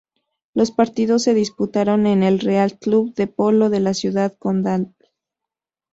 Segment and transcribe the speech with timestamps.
[0.55, 4.95] Los partidos se disputaron en el Real Club de Polo de la ciudad condal.